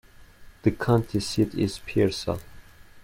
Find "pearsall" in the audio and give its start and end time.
1.77-2.39